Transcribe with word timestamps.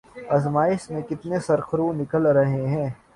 آزمائش 0.29 0.89
میں 0.91 1.01
کتنے 1.01 1.39
سرخرو 1.39 1.91
نکل 1.93 2.25
رہے 2.27 2.65
ہیں۔ 2.67 2.89